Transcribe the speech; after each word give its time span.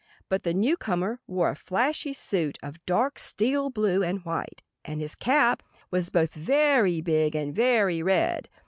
But 0.29 0.41
the 0.41 0.53
newcomer 0.55 1.19
wore 1.27 1.51
a 1.51 1.55
flashy 1.55 2.11
suit 2.11 2.57
of 2.63 2.83
dark 2.87 3.19
steel 3.19 3.69
blue 3.69 4.01
and 4.01 4.25
white; 4.25 4.63
and 4.83 4.99
his 4.99 5.13
cap 5.13 5.61
was 5.91 6.09
both 6.09 6.33
very 6.33 7.01
big 7.01 7.35
and 7.35 7.53
very 7.53 8.01
red. 8.01 8.49